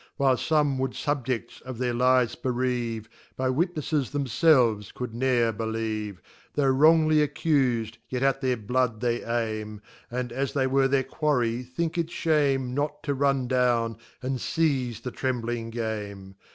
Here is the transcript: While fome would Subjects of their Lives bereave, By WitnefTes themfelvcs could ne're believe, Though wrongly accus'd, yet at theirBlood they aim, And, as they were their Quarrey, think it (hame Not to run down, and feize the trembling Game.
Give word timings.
While 0.17 0.35
fome 0.35 0.79
would 0.79 0.95
Subjects 0.95 1.61
of 1.63 1.77
their 1.77 1.93
Lives 1.93 2.33
bereave, 2.33 3.07
By 3.37 3.49
WitnefTes 3.49 4.09
themfelvcs 4.09 4.91
could 4.95 5.13
ne're 5.13 5.51
believe, 5.51 6.23
Though 6.55 6.69
wrongly 6.69 7.17
accus'd, 7.21 7.99
yet 8.09 8.23
at 8.23 8.41
theirBlood 8.41 8.99
they 8.99 9.23
aim, 9.23 9.79
And, 10.09 10.31
as 10.31 10.53
they 10.53 10.65
were 10.65 10.87
their 10.87 11.03
Quarrey, 11.03 11.61
think 11.61 11.99
it 11.99 12.11
(hame 12.11 12.73
Not 12.73 13.03
to 13.03 13.13
run 13.13 13.47
down, 13.47 13.95
and 14.23 14.39
feize 14.39 15.03
the 15.03 15.11
trembling 15.11 15.69
Game. 15.69 16.33